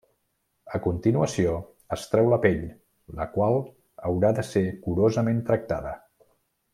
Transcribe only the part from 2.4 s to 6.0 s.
pell, la qual haurà de ser curosament tractada.